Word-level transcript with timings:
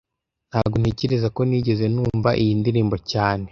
Ntago 0.49 0.75
ntekereza 0.81 1.27
ko 1.35 1.41
nigeze 1.49 1.85
numva 1.93 2.29
iyi 2.41 2.53
ndirimbo 2.59 2.95
cyane 3.11 3.45